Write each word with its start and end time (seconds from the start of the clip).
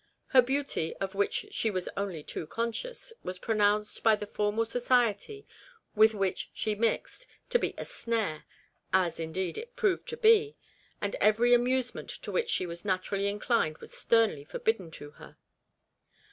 Her 0.29 0.41
beauty, 0.41 0.95
REBECCAS 0.99 1.13
REMORSE. 1.13 1.13
227 1.13 1.13
of 1.13 1.19
which 1.19 1.53
she 1.53 1.69
was 1.69 1.89
only 1.95 2.23
too 2.23 2.47
conscious, 2.47 3.13
was 3.21 3.37
pro 3.37 3.53
nounced 3.53 4.01
by 4.01 4.15
the 4.15 4.25
formal 4.25 4.65
society 4.65 5.45
with 5.93 6.15
which 6.15 6.49
she 6.55 6.73
mixed, 6.73 7.27
to 7.51 7.59
be 7.59 7.75
a 7.77 7.85
snare 7.85 8.45
(as 8.91 9.19
indeed 9.19 9.59
it 9.59 9.75
proved 9.75 10.07
to 10.07 10.17
be), 10.17 10.57
and 10.99 11.13
every 11.21 11.53
amusement 11.53 12.09
to 12.09 12.31
which 12.31 12.49
she 12.49 12.65
was 12.65 12.83
natur 12.83 13.17
ally 13.17 13.25
inclined 13.25 13.77
was 13.77 13.93
sternly 13.93 14.43
forbidden 14.43 14.89
to 14.89 15.11
her. 15.11 15.37